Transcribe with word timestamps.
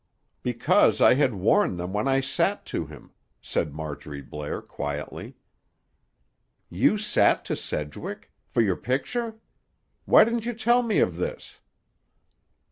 "Because 0.41 0.99
I 0.99 1.13
had 1.13 1.35
worn 1.35 1.77
them 1.77 1.93
when 1.93 2.07
I 2.07 2.21
sat 2.21 2.65
to 2.73 2.87
him," 2.87 3.11
said 3.39 3.71
Marjorie 3.71 4.23
Blair 4.23 4.59
quietly. 4.59 5.35
"You 6.71 6.97
sat 6.97 7.45
to 7.45 7.55
Sedgwick? 7.55 8.31
For 8.47 8.61
your 8.63 8.77
picture? 8.77 9.35
Why 10.05 10.23
didn't 10.23 10.47
you 10.47 10.53
tell 10.55 10.81
me 10.81 10.97
of 10.97 11.17
this?" 11.17 11.59